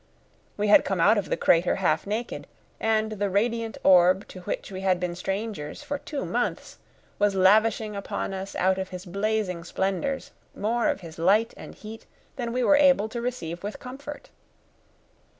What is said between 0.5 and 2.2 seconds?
We had come out of the crater half